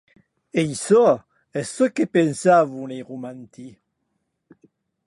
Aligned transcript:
Aquerò 0.61 1.05
ei 1.59 1.65
çò 1.73 1.85
que 1.95 2.05
pensauen 2.15 2.89
es 2.97 3.05
romantics. 3.09 3.75